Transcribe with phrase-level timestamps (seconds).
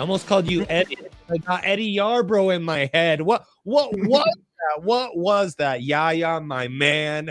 [0.00, 0.96] I almost called you Eddie.
[1.30, 3.20] I got Eddie Yarbrough in my head.
[3.20, 4.82] What what was that?
[4.82, 5.82] What was that?
[5.82, 7.30] Yaya, my man.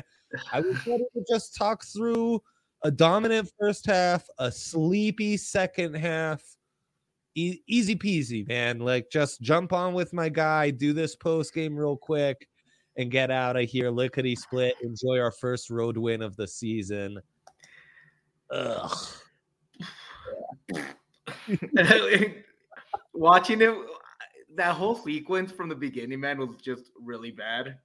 [0.54, 2.44] I was ready to just talk through
[2.84, 6.44] a dominant first half, a sleepy second half.
[7.34, 8.78] E- easy peasy, man.
[8.78, 12.48] Like just jump on with my guy, do this post game real quick,
[12.98, 13.90] and get out of here.
[13.90, 14.76] Lickety split.
[14.84, 17.20] Enjoy our first road win of the season.
[18.52, 18.96] Ugh.
[23.20, 23.76] Watching it,
[24.56, 27.78] that whole sequence from the beginning, man, was just really bad.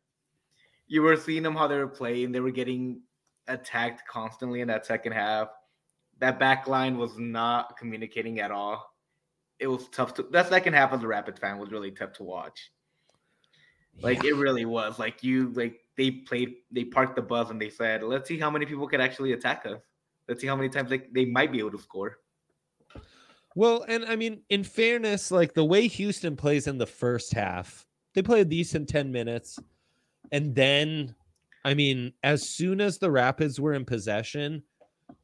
[0.86, 3.00] You were seeing them how they were playing; they were getting
[3.48, 5.48] attacked constantly in that second half.
[6.20, 8.94] That back line was not communicating at all.
[9.58, 10.22] It was tough to.
[10.30, 12.70] That second half as a Rapid fan was really tough to watch.
[14.00, 14.30] Like yeah.
[14.30, 15.00] it really was.
[15.00, 18.50] Like you, like they played, they parked the bus and they said, "Let's see how
[18.50, 19.80] many people could actually attack us.
[20.28, 22.18] Let's see how many times they, they might be able to score."
[23.54, 27.86] Well, and I mean, in fairness, like the way Houston plays in the first half,
[28.14, 29.58] they play a decent 10 minutes.
[30.32, 31.14] And then,
[31.64, 34.62] I mean, as soon as the Rapids were in possession,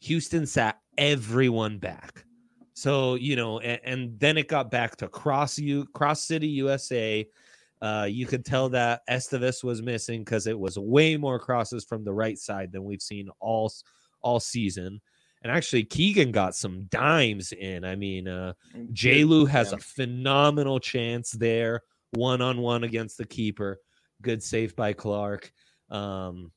[0.01, 2.25] Houston sat everyone back.
[2.75, 7.29] So, you know, and, and then it got back to cross you cross city USA.
[7.83, 12.05] Uh, you could tell that Esteves was missing because it was way more crosses from
[12.05, 13.73] the right side than we've seen all
[14.23, 15.01] all season.
[15.43, 17.85] And actually, Keegan got some dimes in.
[17.85, 18.53] I mean, uh,
[19.25, 23.79] Lu has a phenomenal chance there, one on one against the keeper.
[24.21, 25.51] Good save by Clark.
[25.89, 26.53] Um,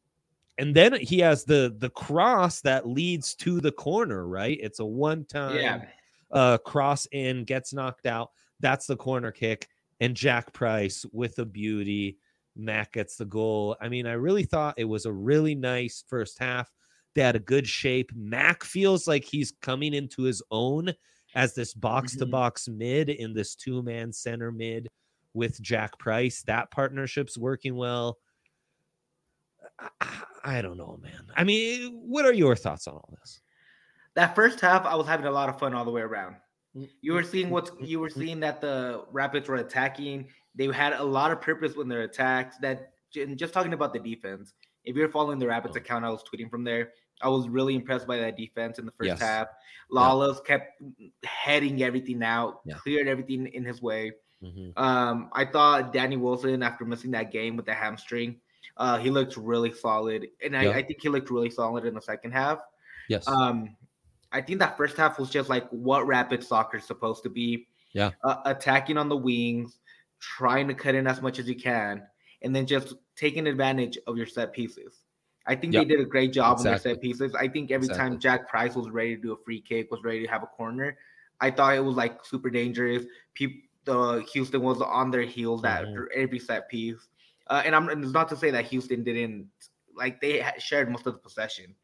[0.58, 4.28] and then he has the the cross that leads to the corner.
[4.28, 5.86] Right, it's a one time yeah.
[6.32, 8.32] uh, cross in, gets knocked out.
[8.60, 9.68] That's the corner kick,
[10.00, 12.18] and Jack Price with a beauty.
[12.56, 13.76] Mac gets the goal.
[13.82, 16.72] I mean, I really thought it was a really nice first half.
[17.16, 18.12] They had a good shape.
[18.16, 20.94] Mac feels like he's coming into his own
[21.36, 24.90] as this box to box mid in this two man center mid
[25.34, 26.44] with Jack Price.
[26.44, 28.18] That partnership's working well.
[30.02, 31.28] I, I, don't know, man.
[31.36, 33.42] I mean, what are your thoughts on all this?
[34.16, 36.36] That first half, I was having a lot of fun all the way around.
[37.02, 40.28] You were seeing what's you were seeing that the Rapids were attacking.
[40.56, 42.58] They had a lot of purpose when their attacks.
[42.58, 42.92] That
[43.36, 44.54] just talking about the defense.
[44.84, 45.80] If you're following the Rapids oh.
[45.80, 46.92] account, I was tweeting from there.
[47.22, 49.22] I was really impressed by that defense in the first yes.
[49.22, 49.48] half.
[49.92, 50.58] Lalas yeah.
[50.58, 50.82] kept
[51.24, 52.76] heading everything out, yeah.
[52.76, 54.12] cleared everything in his way.
[54.44, 54.78] Mm-hmm.
[54.82, 58.38] Um, I thought Danny Wilson, after missing that game with the hamstring,
[58.78, 60.72] uh, he looked really solid, and I, yeah.
[60.72, 62.60] I, think he looked really solid in the second half.
[63.08, 63.28] Yes.
[63.28, 63.76] Um,
[64.32, 67.68] I think that first half was just like what rapid soccer is supposed to be.
[67.94, 68.12] Yeah.
[68.24, 69.78] Uh, attacking on the wings,
[70.20, 72.02] trying to cut in as much as you can,
[72.42, 75.04] and then just taking advantage of your set pieces.
[75.46, 75.84] I think yep.
[75.84, 76.70] they did a great job exactly.
[76.70, 77.36] on their set pieces.
[77.36, 78.10] I think every exactly.
[78.12, 80.48] time Jack Price was ready to do a free kick, was ready to have a
[80.48, 80.98] corner,
[81.42, 83.04] I thought it was like super dangerous.
[83.34, 86.04] People, the Houston was on their heels at mm-hmm.
[86.16, 87.08] every set piece.
[87.48, 89.50] Uh, and I'm and it's not to say that Houston didn't
[89.96, 91.76] like they shared most of the possession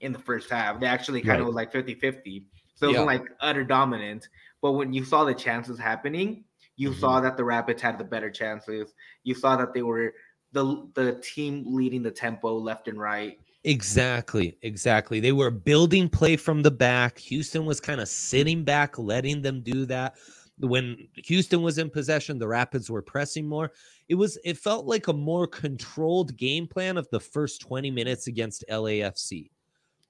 [0.00, 0.78] in the first half.
[0.78, 1.40] They actually kind right.
[1.40, 2.44] of was like 50-50.
[2.74, 4.28] So it wasn't like utter dominant.
[4.60, 6.44] But when you saw the chances happening,
[6.76, 7.00] you mm-hmm.
[7.00, 8.92] saw that the Rapids had the better chances.
[9.24, 10.12] You saw that they were
[10.56, 13.38] the the team leading the tempo left and right.
[13.64, 15.18] Exactly, exactly.
[15.20, 17.18] They were building play from the back.
[17.18, 20.14] Houston was kind of sitting back, letting them do that.
[20.58, 23.72] When Houston was in possession, the Rapids were pressing more.
[24.08, 28.28] It was it felt like a more controlled game plan of the first 20 minutes
[28.28, 29.50] against LAFC.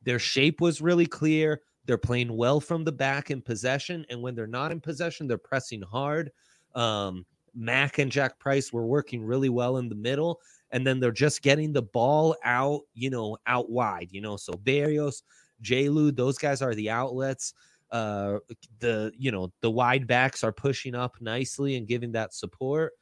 [0.03, 1.63] Their shape was really clear.
[1.87, 5.39] They're playing well from the back in possession, and when they're not in possession, they're
[5.39, 6.31] pressing hard.
[6.75, 7.25] Um,
[7.57, 11.43] Mac and Jack Price were working really well in the middle, and then they're just
[11.43, 14.37] getting the ball out, you know, out wide, you know.
[14.37, 15.23] So Barrios
[15.63, 15.89] J.
[15.89, 17.55] those guys are the outlets.
[17.91, 18.39] Uh,
[18.81, 22.93] the you know the wide backs are pushing up nicely and giving that support.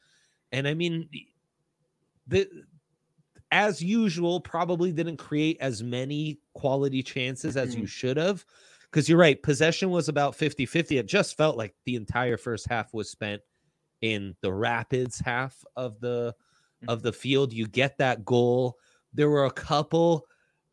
[0.52, 1.08] And I mean,
[2.26, 2.48] the
[3.50, 7.82] as usual, probably didn't create as many quality chances as mm-hmm.
[7.82, 8.44] you should have.
[8.82, 10.98] Because you're right, possession was about 50 50.
[10.98, 13.42] It just felt like the entire first half was spent
[14.04, 16.34] in the Rapids half of the
[16.86, 17.54] of the field.
[17.54, 18.76] You get that goal.
[19.14, 20.26] There were a couple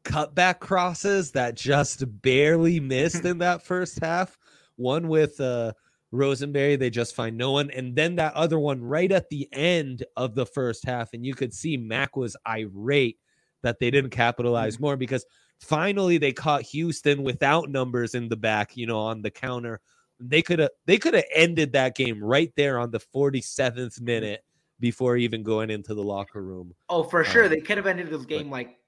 [0.04, 4.38] cutback crosses that just barely missed in that first half.
[4.76, 5.72] One with uh
[6.12, 7.72] Rosenberry, they just find no one.
[7.72, 11.14] And then that other one right at the end of the first half.
[11.14, 13.18] And you could see Mac was irate
[13.64, 14.82] that they didn't capitalize mm.
[14.82, 15.26] more because
[15.62, 19.80] finally they caught Houston without numbers in the back, you know, on the counter.
[20.22, 24.44] They could have they could have ended that game right there on the 47th minute
[24.80, 26.74] before even going into the locker room.
[26.90, 27.46] Oh, for sure.
[27.46, 28.80] Um, they could have ended this game but, like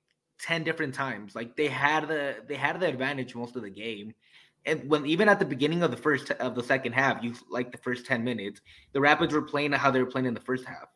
[0.42, 1.36] 10 different times.
[1.36, 4.14] Like they had the they had the advantage most of the game.
[4.66, 7.72] And when even at the beginning of the first of the second half, you like
[7.72, 8.62] the first 10 minutes,
[8.94, 10.88] the Rapids were playing how they were playing in the first half.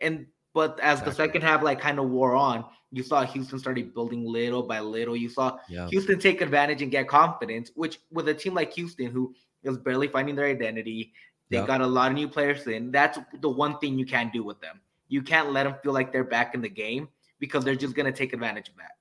[0.00, 1.10] And but as exactly.
[1.10, 4.80] the second half like kind of wore on, you saw Houston started building little by
[4.80, 5.16] little.
[5.16, 5.86] You saw yeah.
[5.88, 9.34] Houston take advantage and get confidence, which with a team like Houston who
[9.66, 11.12] is barely finding their identity,
[11.50, 11.66] they yeah.
[11.66, 12.90] got a lot of new players in.
[12.90, 14.80] That's the one thing you can't do with them.
[15.08, 17.08] You can't let them feel like they're back in the game
[17.38, 18.92] because they're just gonna take advantage of that.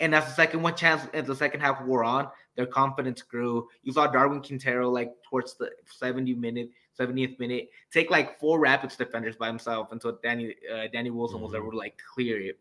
[0.00, 3.68] And as the second one chance as the second half wore on, their confidence grew.
[3.82, 8.96] You saw Darwin Quintero like towards the 70 minute, 70th minute, take like four Rapids
[8.96, 11.44] defenders by himself until Danny uh, Danny Wilson mm-hmm.
[11.44, 12.58] was able to like clear it.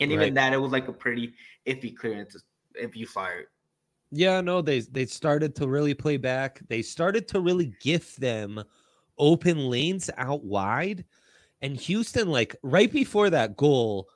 [0.00, 0.20] And right.
[0.20, 1.34] even that, it was like a pretty
[1.66, 2.36] iffy clearance
[2.74, 3.48] if you saw it.
[4.12, 6.60] Yeah, no, they they started to really play back.
[6.68, 8.62] They started to really gift them
[9.18, 11.04] open lanes out wide.
[11.62, 14.08] And Houston, like right before that goal,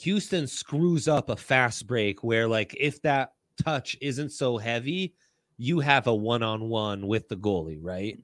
[0.00, 3.32] Houston screws up a fast break where, like, if that
[3.62, 5.14] touch isn't so heavy,
[5.58, 8.18] you have a one on one with the goalie, right?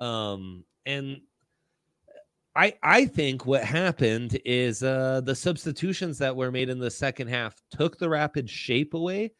[0.00, 1.22] Um, and
[2.56, 7.28] I I think what happened is uh the substitutions that were made in the second
[7.28, 9.32] half took the rapid shape away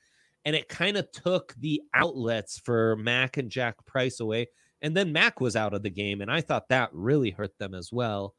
[0.49, 4.47] and it kind of took the outlets for Mac and Jack Price away.
[4.81, 7.75] And then Mac was out of the game, and I thought that really hurt them
[7.75, 8.35] as well.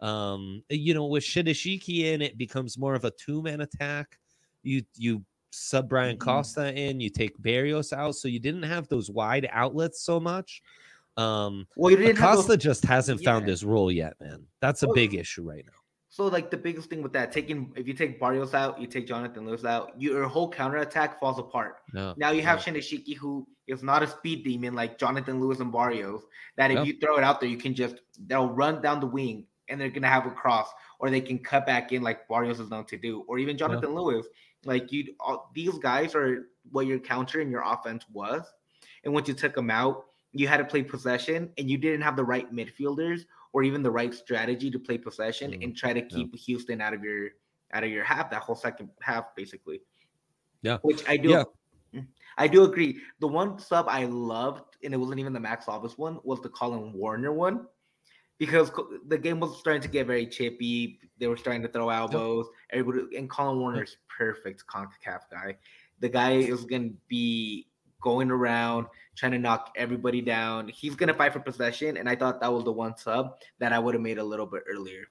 [0.00, 4.18] Um, you know, with Shinyashiki in, it becomes more of a two-man attack.
[4.64, 6.28] You you sub Brian mm-hmm.
[6.28, 10.60] Costa in, you take Barrios out, so you didn't have those wide outlets so much.
[11.16, 12.62] Um, well, you didn't Costa those...
[12.62, 13.30] just hasn't yeah.
[13.30, 14.44] found his role yet, man.
[14.60, 15.72] That's a well, big issue right now.
[16.16, 19.06] So, like the biggest thing with that, taking if you take Barrios out, you take
[19.06, 21.80] Jonathan Lewis out, your whole counter attack falls apart.
[21.92, 22.72] No, now you have no.
[22.72, 26.22] Shinyashiki, who is not a speed demon like Jonathan Lewis and Barrios.
[26.56, 26.82] That if no.
[26.84, 27.96] you throw it out there, you can just
[28.28, 30.68] they'll run down the wing and they're gonna have a cross,
[31.00, 33.94] or they can cut back in like Barrios is known to do, or even Jonathan
[33.94, 34.24] Lewis.
[34.64, 38.40] Like you, all, these guys are what your counter and your offense was,
[39.04, 42.16] and once you took them out, you had to play possession, and you didn't have
[42.16, 46.02] the right midfielders or even the right strategy to play possession mm, and try to
[46.02, 46.40] keep yeah.
[46.44, 47.30] Houston out of your
[47.72, 49.80] out of your half that whole second half, basically.
[50.60, 51.30] Yeah, which I do.
[51.30, 51.44] Yeah.
[51.94, 52.06] Mm,
[52.36, 53.00] I do agree.
[53.20, 56.50] The one sub I loved, and it wasn't even the Max Alves one, was the
[56.50, 57.66] Collen Warner one
[58.36, 58.70] because
[59.08, 61.00] the game was starting to get very chippy.
[61.16, 62.48] They were starting to throw elbows.
[62.70, 65.56] Everybody and Collen Warner's perfect CONCACAF guy.
[66.00, 67.68] The guy is gonna be
[68.00, 70.68] going around trying to knock everybody down.
[70.68, 73.78] He's gonna fight for possession, and I thought that was the one sub that I
[73.78, 75.04] would have made a little bit earlier.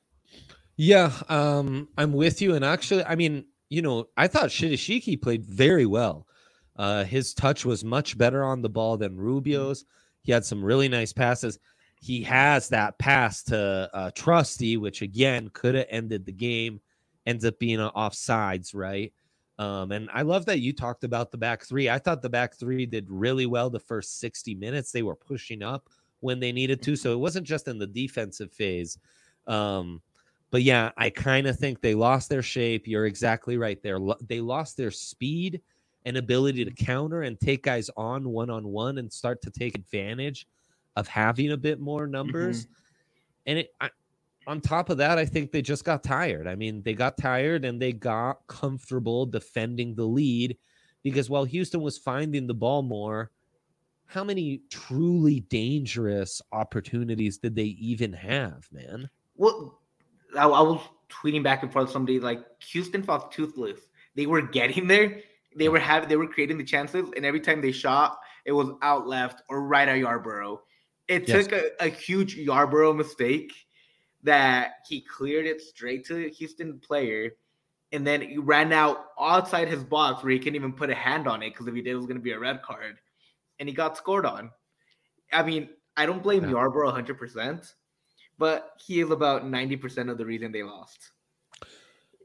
[0.78, 2.56] Yeah, um, I'm with you.
[2.56, 6.28] And actually, I mean, you know, I thought Shinyashiki played very well.
[6.76, 9.86] Uh, his touch was much better on the ball than Rubio's.
[10.24, 11.60] He had some really nice passes
[12.06, 16.80] he has that pass to uh, Trusty, which again could have ended the game,
[17.26, 19.12] ends up being offsides, right?
[19.58, 21.90] Um, and I love that you talked about the back three.
[21.90, 24.92] I thought the back three did really well the first 60 minutes.
[24.92, 26.96] They were pushing up when they needed to.
[26.96, 28.98] So it wasn't just in the defensive phase.
[29.48, 30.02] Um,
[30.52, 32.88] but yeah, I kind of think they lost their shape.
[32.88, 33.82] You're exactly right.
[33.82, 35.62] They're, they lost their speed
[36.06, 39.76] and ability to counter and take guys on one on one and start to take
[39.76, 40.48] advantage
[40.96, 42.66] of having a bit more numbers.
[42.66, 42.74] Mm-hmm.
[43.48, 43.90] And it, I,
[44.48, 46.48] on top of that, I think they just got tired.
[46.48, 50.58] I mean, they got tired and they got comfortable defending the lead
[51.04, 53.32] because while Houston was finding the ball more,
[54.06, 59.10] how many truly dangerous opportunities did they even have, man?
[59.36, 59.80] Well,
[60.38, 63.80] I, I was tweeting back and forth somebody like Houston felt toothless.
[64.16, 65.22] They were getting there.
[65.56, 68.70] They were having they were creating the chances, and every time they shot, it was
[68.82, 70.60] out left or right at Yarbrough.
[71.08, 71.48] It yes.
[71.48, 73.54] took a, a huge Yarbrough mistake
[74.26, 77.32] that he cleared it straight to the Houston player.
[77.92, 81.28] and then he ran out outside his box where he couldn't even put a hand
[81.28, 82.98] on it because if he did, it was going to be a red card,
[83.60, 84.52] and he got scored on.
[85.32, 86.44] I mean, I don't blame.
[86.44, 87.74] Yarbrough 100, percent
[88.38, 91.12] but he is about 90 percent of the reason they lost.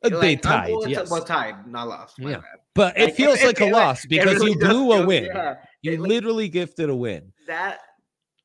[0.03, 1.11] Uh, like, they tied, yes.
[1.11, 2.19] Well, tied, not lost.
[2.19, 2.45] Yeah, bad.
[2.75, 5.25] but it like, feels it, like it, a loss because really you blew a win.
[5.27, 5.57] Yeah.
[5.83, 7.33] You literally gifted a win.
[7.47, 7.81] That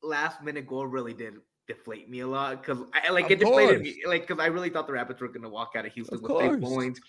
[0.02, 1.34] last minute goal really did
[1.66, 4.70] deflate me a lot because I like of it deflated me like because I really
[4.70, 7.00] thought the Rapids were gonna walk out of Houston of with three points.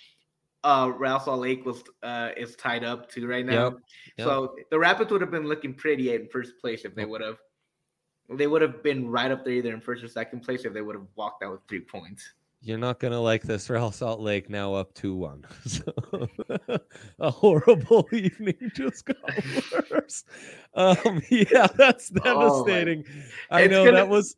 [0.63, 3.73] Uh, Real Salt Lake was uh is tied up too right now, yep.
[4.17, 4.27] Yep.
[4.27, 7.37] so the Rapids would have been looking pretty in first place if they would have.
[8.29, 10.81] They would have been right up there either in first or second place if they
[10.81, 12.33] would have walked out with three points.
[12.61, 13.69] You're not gonna like this.
[13.69, 15.45] Real Salt Lake now up two one.
[15.67, 16.27] So
[17.19, 19.17] a horrible evening just got
[19.91, 20.23] worse.
[20.73, 23.05] Um, yeah, that's oh, devastating.
[23.51, 23.97] Oh I know gonna...
[23.97, 24.35] that was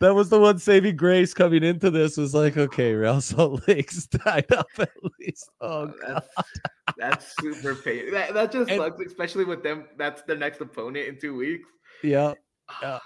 [0.00, 4.06] that was the one saving grace coming into this was like, okay, Real Salt Lake's
[4.06, 5.50] tied up at least.
[5.60, 6.28] Oh, that's,
[6.96, 8.10] that's super pain.
[8.10, 9.84] That, that just and, sucks, especially with them.
[9.98, 11.68] That's their next opponent in two weeks.
[12.02, 12.32] Yeah.
[12.82, 12.98] Yeah.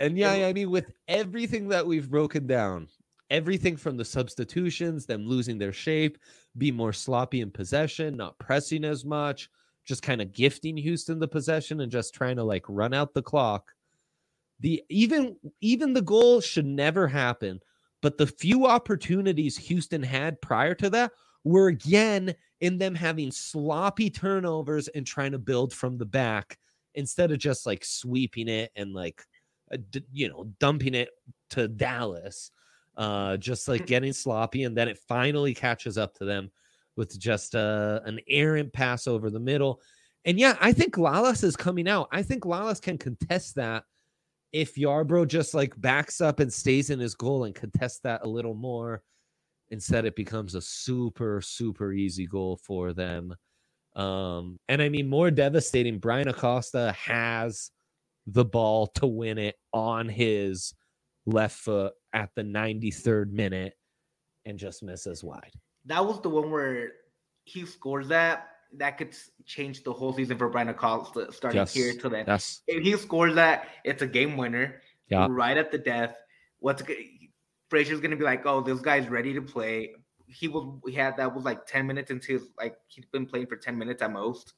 [0.00, 2.88] And yeah, I mean, with everything that we've broken down,
[3.30, 6.18] everything from the substitutions, them losing their shape,
[6.58, 9.48] be more sloppy in possession, not pressing as much,
[9.84, 13.22] just kind of gifting Houston the possession and just trying to like run out the
[13.22, 13.72] clock.
[14.60, 17.60] The even even the goal should never happen,
[18.02, 21.12] but the few opportunities Houston had prior to that
[21.44, 26.58] were again in them having sloppy turnovers and trying to build from the back
[26.94, 29.24] instead of just like sweeping it and like
[29.72, 29.78] uh,
[30.12, 31.08] you know dumping it
[31.48, 32.50] to Dallas
[32.96, 36.50] uh, just like getting sloppy, and then it finally catches up to them
[36.96, 39.80] with just uh, an errant pass over the middle.
[40.24, 42.08] And yeah, I think Lalas is coming out.
[42.12, 43.84] I think Lalas can contest that
[44.52, 48.28] if Yarbrough just like backs up and stays in his goal and contests that a
[48.28, 49.02] little more.
[49.70, 53.34] Instead, it becomes a super, super easy goal for them.
[53.94, 57.70] Um, and I mean, more devastating, Bryan Acosta has
[58.26, 60.74] the ball to win it on his
[61.24, 63.74] left foot at the 93rd minute
[64.46, 65.52] and just misses wide.
[65.86, 66.92] That was the one where
[67.44, 68.48] he scores that.
[68.74, 71.74] That could change the whole season for Bryan Acosta starting yes.
[71.74, 72.24] here to then.
[72.26, 72.62] Yes.
[72.68, 74.80] If he scores that, it's a game winner.
[75.08, 75.26] Yeah.
[75.28, 76.16] Right at the death.
[76.60, 76.82] What's
[77.68, 79.92] Fraser's gonna be like, oh, this guy's ready to play.
[80.26, 83.56] He was he had that was like 10 minutes into like he's been playing for
[83.56, 84.54] 10 minutes at most.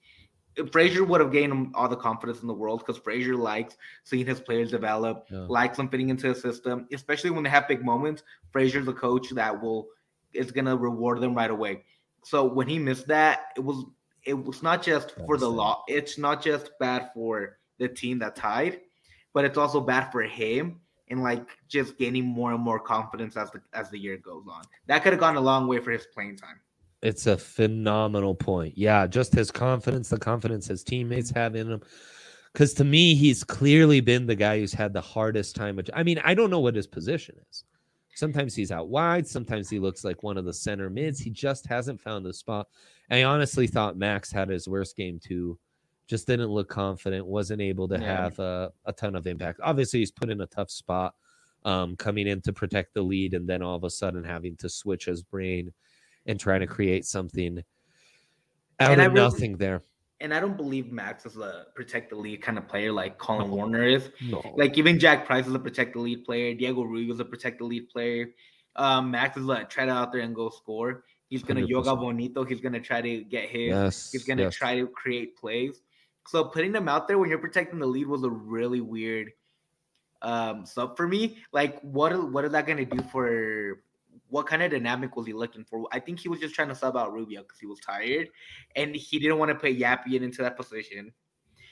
[0.70, 4.26] Fraser would have gained him all the confidence in the world because Fraser likes seeing
[4.26, 5.46] his players develop, yeah.
[5.48, 8.22] likes them fitting into the system, especially when they have big moments.
[8.50, 9.88] Fraser's a coach that will
[10.32, 11.84] is gonna reward them right away.
[12.24, 13.84] So when he missed that, it was
[14.24, 15.82] it was not just for the law.
[15.88, 18.80] It's not just bad for the team that tied,
[19.32, 23.50] but it's also bad for him and like just gaining more and more confidence as
[23.50, 24.62] the as the year goes on.
[24.86, 26.60] That could have gone a long way for his playing time.
[27.02, 28.78] It's a phenomenal point.
[28.78, 31.82] Yeah, just his confidence, the confidence his teammates have in him.
[32.52, 35.80] Because to me, he's clearly been the guy who's had the hardest time.
[35.94, 37.64] I mean, I don't know what his position is.
[38.14, 39.26] Sometimes he's out wide.
[39.26, 41.18] Sometimes he looks like one of the center mids.
[41.18, 42.68] He just hasn't found the spot.
[43.10, 45.58] I honestly thought Max had his worst game too.
[46.06, 47.26] Just didn't look confident.
[47.26, 48.22] Wasn't able to yeah.
[48.22, 49.60] have a, a ton of impact.
[49.62, 51.14] Obviously, he's put in a tough spot
[51.64, 54.68] um, coming in to protect the lead, and then all of a sudden having to
[54.68, 55.72] switch his brain
[56.26, 57.62] and trying to create something
[58.80, 59.82] out and of nothing there.
[60.20, 63.48] And I don't believe Max is a protect the lead kind of player like Collen
[63.48, 63.56] no.
[63.56, 64.10] Warner is.
[64.20, 64.54] No.
[64.56, 66.54] Like even Jack Price is a protect the lead player.
[66.54, 68.30] Diego Rubio is a protect the lead player.
[68.76, 71.04] Um, Max is like try to out there and go score.
[71.28, 71.70] He's gonna 100%.
[71.70, 72.44] jogo bonito.
[72.44, 73.68] He's gonna try to get his.
[73.68, 74.54] Yes, he's gonna yes.
[74.54, 75.80] try to create plays.
[76.28, 79.32] So putting them out there when you're protecting the lead was a really weird
[80.20, 81.38] um sub for me.
[81.52, 83.82] Like what what is that gonna do for
[84.32, 85.86] what kind of dynamic was he looking for?
[85.92, 88.30] I think he was just trying to sub out Rubio because he was tired,
[88.74, 91.12] and he didn't want to put Yappian into that position.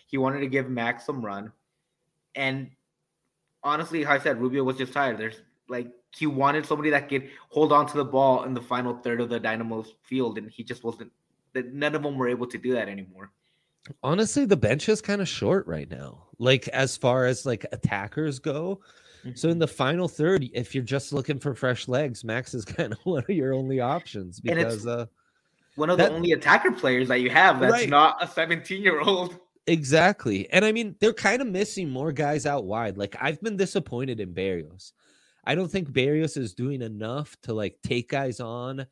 [0.06, 1.52] He wanted to give Max some run,
[2.34, 2.70] and
[3.62, 5.16] honestly, like I said, Rubio was just tired.
[5.16, 5.40] There's
[5.70, 9.22] like he wanted somebody that could hold on to the ball in the final third
[9.22, 11.10] of the Dynamo's field, and he just wasn't.
[11.54, 13.32] That none of them were able to do that anymore.
[14.02, 16.26] Honestly, the bench is kind of short right now.
[16.38, 18.82] Like as far as like attackers go,
[19.34, 19.60] so in mm-hmm.
[19.60, 23.22] the final third, if you're just looking for fresh legs, Max is kind of one
[23.22, 25.06] of your only options because uh,
[25.76, 27.88] one of that, the only attacker players that you have that's right.
[27.88, 29.38] not a 17 year old.
[29.66, 30.50] Exactly.
[30.50, 32.96] And I mean, they're kind of missing more guys out wide.
[32.96, 34.92] Like I've been disappointed in Barrios.
[35.44, 38.86] I don't think Barrios is doing enough to like take guys on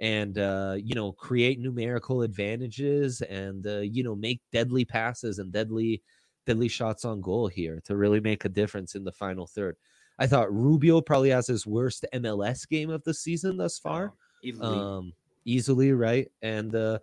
[0.00, 5.52] and uh you know create numerical advantages and uh you know make deadly passes and
[5.52, 6.02] deadly
[6.46, 9.76] deadly shots on goal here to really make a difference in the final third.
[10.18, 14.14] I thought Rubio probably has his worst MLS game of the season thus far.
[14.60, 15.12] Oh, um,
[15.44, 16.30] easily, right?
[16.42, 16.98] And uh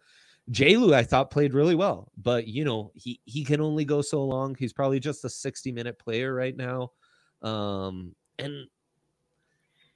[0.60, 4.24] Lu, I thought played really well, but you know, he he can only go so
[4.24, 4.56] long.
[4.58, 6.92] He's probably just a 60 minute player right now.
[7.42, 8.66] Um, and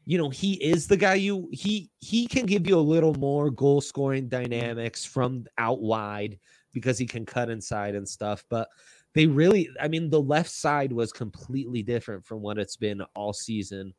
[0.05, 3.49] you know, he is the guy you he he can give you a little more
[3.49, 6.39] goal scoring dynamics from out wide
[6.71, 8.69] because he can cut inside and stuff, but
[9.15, 13.33] they really I mean the left side was completely different from what it's been all
[13.33, 13.93] season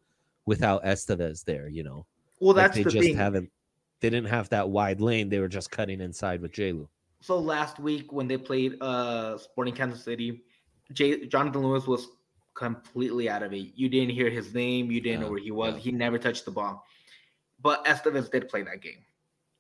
[0.45, 2.07] without Esteves there, you know.
[2.39, 3.17] Well, that's like they just thing.
[3.17, 3.51] haven't
[4.01, 5.29] they didn't have that wide lane.
[5.29, 6.89] They were just cutting inside with Lu.
[7.21, 10.43] So last week when they played uh Sporting Kansas City,
[10.93, 12.09] Jay, Jonathan Lewis was
[12.55, 13.73] completely out of it.
[13.75, 14.91] You didn't hear his name.
[14.91, 15.75] You didn't yeah, know where he was.
[15.75, 15.81] Yeah.
[15.81, 16.85] He never touched the ball.
[17.61, 19.05] But Esteves did play that game.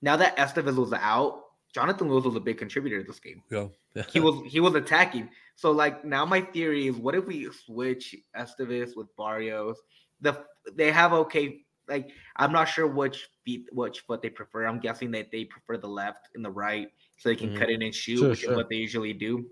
[0.03, 1.45] Now that Esteves was out,
[1.75, 3.43] Jonathan Lewis was a big contributor to this game.
[3.51, 3.69] Yeah.
[4.09, 5.29] he was he was attacking.
[5.57, 9.79] So like now my theory is what if we switch Esteves with Barrios?
[10.21, 10.45] The
[10.75, 14.67] they have okay like I'm not sure which feet which foot they prefer.
[14.67, 17.59] I'm guessing that they prefer the left and the right so they can mm-hmm.
[17.59, 18.53] cut in and shoot, sure, which sure.
[18.53, 19.47] is what they usually do.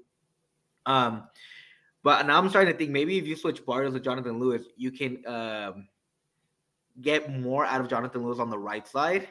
[0.87, 1.25] Um
[2.05, 4.91] but now I'm starting to think maybe if you switch Barrios with Jonathan Lewis, you
[4.93, 5.89] can um,
[7.01, 9.27] get more out of Jonathan Lewis on the right side.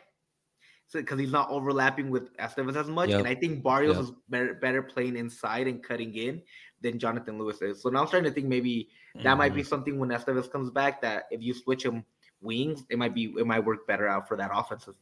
[0.93, 3.09] Because he's not overlapping with Esteves as much.
[3.09, 3.19] Yep.
[3.19, 4.03] And I think Barrios yep.
[4.05, 6.41] is better, better playing inside and cutting in
[6.81, 7.81] than Jonathan Lewis is.
[7.81, 9.37] So now I'm starting to think maybe that mm-hmm.
[9.37, 9.69] might be mm-hmm.
[9.69, 12.03] something when Esteves comes back that if you switch him
[12.41, 14.95] wings, it might be it might work better out for that offensive.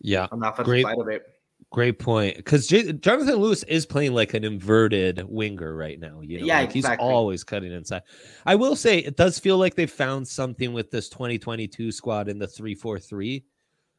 [0.00, 0.28] Yeah.
[0.30, 0.84] On the offensive Great.
[0.84, 1.22] side of it.
[1.70, 2.36] Great point.
[2.36, 6.20] Because J- Jonathan Lewis is playing like an inverted winger right now.
[6.20, 7.04] You know, yeah, like exactly.
[7.04, 8.02] he's always cutting inside.
[8.44, 12.38] I will say it does feel like they found something with this 2022 squad in
[12.38, 13.44] the 343.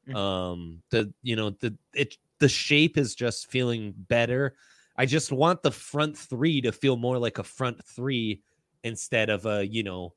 [0.08, 0.16] Mm-hmm.
[0.16, 4.56] Um, the you know, the it the shape is just feeling better.
[4.98, 8.42] I just want the front three to feel more like a front three
[8.84, 10.14] instead of a, you know,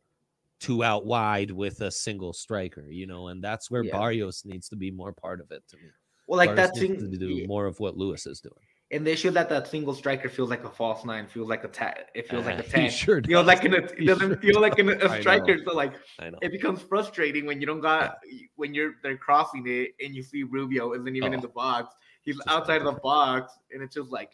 [0.60, 3.92] two out wide with a single striker, you know, and that's where yeah.
[3.92, 5.84] Barrios needs to be more part of it to me.
[6.26, 8.54] Well, like that thing to do more of what Lewis is doing.
[8.92, 11.68] And they show that that single striker feels like a false nine, feels like a
[11.80, 12.10] tat.
[12.14, 12.90] It feels uh, like a ten.
[12.90, 13.46] Sure does.
[13.46, 15.58] like an, it doesn't feel like an, a striker.
[15.64, 18.46] So like it becomes frustrating when you don't got yeah.
[18.54, 21.34] when you're they're crossing it and you see Rubio isn't even oh.
[21.34, 21.94] in the box.
[22.22, 24.30] He's just outside of the box, and it's just like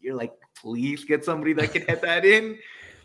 [0.00, 2.58] you're like, please get somebody that can hit that in.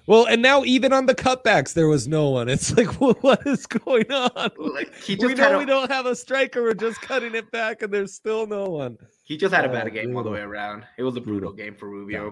[0.07, 2.47] Well, and now even on the cutbacks, there was no one.
[2.47, 4.51] It's like, well, what is going on?
[4.57, 6.61] Like, he just we know we don't have a striker.
[6.61, 8.97] We're just cutting it back, and there's still no one.
[9.23, 10.85] He just had a bad oh, game all the way around.
[10.97, 12.25] It was a brutal game for Rubio.
[12.25, 12.31] Yeah.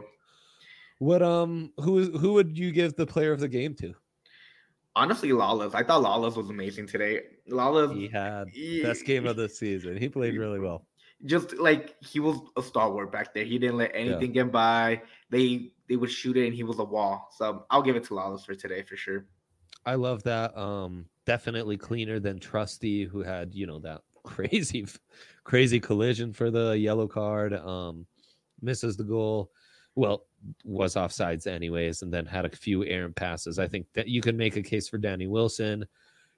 [1.00, 3.94] What um who who would you give the player of the game to?
[4.96, 5.74] Honestly, Lalas.
[5.74, 7.22] I thought Lalas was amazing today.
[7.50, 7.94] Lalas.
[7.94, 9.98] He had he, best game of the season.
[9.98, 10.86] He played really well.
[11.26, 13.44] Just like he was a stalwart back there.
[13.44, 14.44] He didn't let anything yeah.
[14.44, 15.02] get by.
[15.30, 17.30] They they would shoot it and he was a wall.
[17.38, 19.26] So I'll give it to Lalas for today for sure.
[19.86, 20.58] I love that.
[20.58, 24.86] Um, definitely cleaner than Trusty, who had you know that crazy,
[25.44, 27.54] crazy collision for the yellow card.
[27.54, 28.06] Um,
[28.62, 29.52] misses the goal.
[29.96, 30.26] Well,
[30.64, 33.60] was offsides anyways, and then had a few errant passes.
[33.60, 35.86] I think that you can make a case for Danny Wilson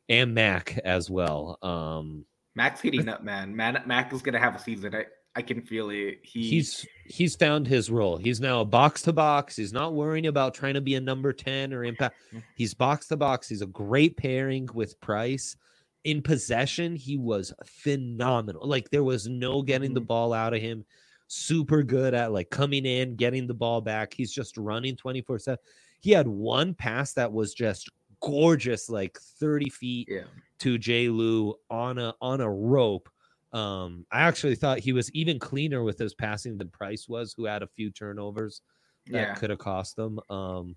[0.10, 1.58] and Mac as well.
[1.62, 3.56] Um, Mac's heating up, man.
[3.56, 4.96] man Mac is gonna have a season.
[4.96, 6.20] I, I can feel it.
[6.24, 8.16] He, he's he's found his role.
[8.16, 9.56] He's now a box to box.
[9.58, 12.16] He's not worrying about trying to be a number 10 or impact.
[12.34, 12.42] Mm.
[12.56, 13.50] He's box to box.
[13.50, 15.58] He's a great pairing with Price.
[16.06, 18.68] In possession, he was phenomenal.
[18.68, 20.08] Like there was no getting the mm-hmm.
[20.08, 20.86] ball out of him.
[21.28, 24.14] Super good at like coming in, getting the ball back.
[24.14, 25.58] He's just running 24 7.
[26.00, 27.90] He had one pass that was just
[28.22, 30.22] gorgeous, like 30 feet yeah.
[30.60, 33.10] to Jay Lu on a on a rope
[33.56, 37.46] um, I actually thought he was even cleaner with his passing than Price was, who
[37.46, 38.62] had a few turnovers
[39.08, 39.34] that yeah.
[39.36, 40.20] could have cost them.
[40.30, 40.76] Um,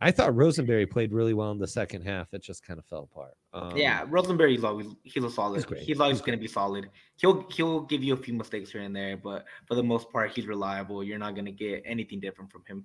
[0.00, 2.32] I thought Rosenberry played really well in the second half.
[2.32, 3.34] It just kind of fell apart.
[3.52, 5.64] Um, yeah, Rosenberry's always he's a solid.
[5.68, 6.90] He's, he's always going to be solid.
[7.16, 10.30] He'll he'll give you a few mistakes here and there, but for the most part,
[10.30, 11.02] he's reliable.
[11.02, 12.84] You're not going to get anything different from him.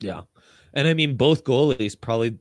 [0.00, 0.22] Yeah,
[0.72, 2.38] and I mean both goalies probably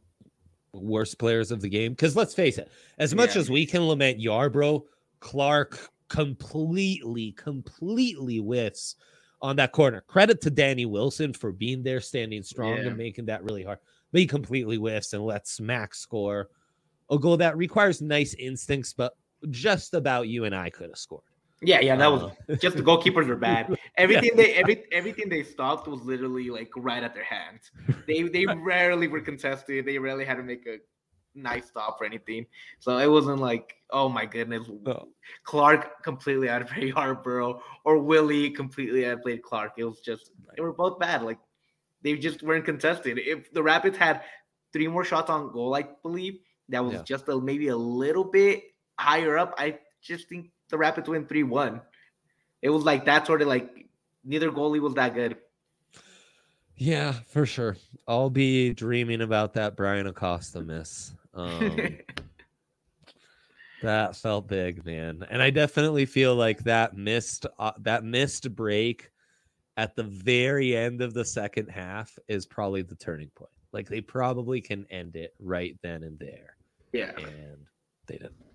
[0.73, 1.91] worst players of the game.
[1.91, 3.41] Because let's face it, as much yeah.
[3.41, 4.83] as we can lament Yarbrough,
[5.19, 8.95] Clark, completely, completely whiffs
[9.41, 10.01] on that corner.
[10.07, 12.87] Credit to Danny Wilson for being there, standing strong, yeah.
[12.87, 13.79] and making that really hard.
[14.11, 16.49] But he completely whiffs and lets Max score
[17.09, 19.13] a goal that requires nice instincts, but
[19.49, 21.23] just about you and I could have scored.
[21.61, 23.75] Yeah, yeah, that was uh, just the goalkeepers are bad.
[23.97, 24.43] Everything yeah.
[24.43, 27.71] they every everything they stopped was literally like right at their hands.
[28.05, 29.85] They they rarely were contested.
[29.85, 30.77] They rarely had to make a
[31.37, 32.45] nice stop or anything.
[32.79, 35.07] So it wasn't like, oh my goodness, oh.
[35.43, 39.73] Clark completely out of play Yarbrough or Willie completely out of play Clark.
[39.77, 41.23] It was just they were both bad.
[41.23, 41.39] Like
[42.01, 43.19] they just weren't contested.
[43.19, 44.21] If the Rapids had
[44.73, 47.03] three more shots on goal, I believe that was yeah.
[47.03, 48.63] just a, maybe a little bit
[48.99, 49.55] higher up.
[49.57, 51.81] I just think the Rapids win three one.
[52.61, 53.87] it was like that sort of like
[54.25, 55.37] neither goalie was that good.
[56.77, 57.75] Yeah, for sure.
[58.07, 61.13] I'll be dreaming about that Bryan Acosta miss.
[61.33, 61.97] Um,
[63.81, 69.11] that felt big, man, and I definitely feel like that missed uh, that missed break
[69.75, 73.51] at the very end of the second half is probably the turning point.
[73.71, 76.55] Like they probably can end it right then and there.
[76.93, 77.65] Yeah, and
[78.07, 78.46] they didn't.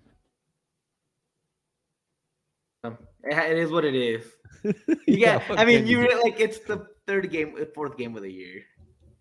[2.83, 4.25] It is what it is.
[5.07, 8.63] yeah, yeah I mean, you like it's the third game, fourth game of the year.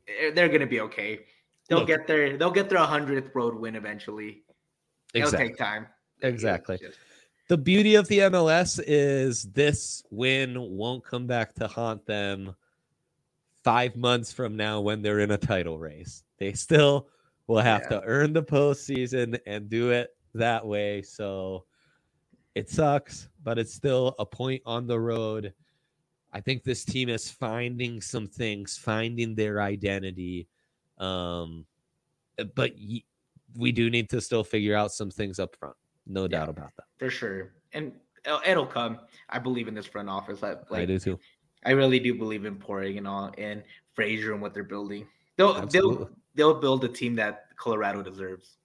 [0.08, 1.20] Eh, they're gonna be okay.
[1.68, 4.42] They'll Look, get their they'll get their hundredth road win eventually.
[5.14, 5.86] It'll take time.
[6.22, 6.78] Exactly.
[7.48, 12.54] The beauty of the MLS is this win won't come back to haunt them
[13.62, 16.22] five months from now when they're in a title race.
[16.38, 17.08] They still
[17.46, 18.00] will have yeah.
[18.00, 21.02] to earn the postseason and do it that way.
[21.02, 21.64] So
[22.54, 25.52] it sucks, but it's still a point on the road.
[26.32, 30.48] I think this team is finding some things, finding their identity.
[30.98, 31.66] Um,
[32.54, 33.02] but y-
[33.56, 35.76] we do need to still figure out some things up front.
[36.06, 36.84] No yeah, doubt about that.
[36.98, 37.52] For sure.
[37.72, 37.92] And
[38.46, 39.00] it'll come.
[39.28, 40.42] I believe in this front office.
[40.42, 41.18] I, like, I do too.
[41.64, 43.62] I really do believe in pouring and all and
[43.94, 45.06] Fraser and what they're building.
[45.36, 46.06] They'll Absolutely.
[46.34, 48.56] they'll they'll build a team that Colorado deserves.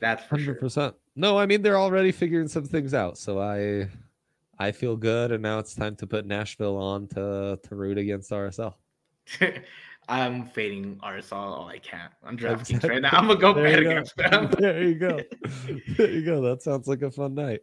[0.00, 0.94] That's hundred percent.
[0.94, 1.00] Sure.
[1.16, 3.18] No, I mean they're already figuring some things out.
[3.18, 3.88] So I
[4.58, 8.30] I feel good, and now it's time to put Nashville on to to root against
[8.30, 8.74] RSL.
[10.08, 12.10] I'm fading RSL all I can.
[12.22, 12.90] I'm drafting exactly.
[12.90, 13.18] right now.
[13.18, 14.50] I'm gonna go bet against them.
[14.58, 15.18] there you go.
[15.96, 16.42] There you go.
[16.42, 17.60] That sounds like a fun night.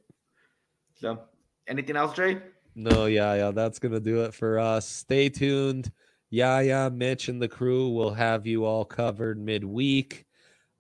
[0.96, 1.20] So,
[1.68, 2.42] anything else, Dre?
[2.76, 3.52] No, yeah, yeah.
[3.52, 4.88] That's gonna do it for us.
[4.88, 5.92] Stay tuned.
[6.30, 6.90] Yeah, yeah.
[6.90, 10.26] Mitch and the crew will have you all covered midweek.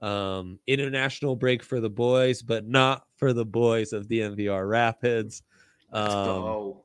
[0.02, 5.44] Um, international break for the boys, but not for the boys of DNVR Rapids.
[5.92, 6.76] Um,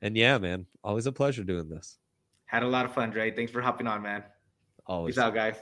[0.00, 1.98] and yeah, man, always a pleasure doing this.
[2.46, 3.30] Had a lot of fun, Dre.
[3.30, 4.22] Thanks for hopping on, man.
[4.86, 5.14] Always.
[5.14, 5.56] Peace out, guys.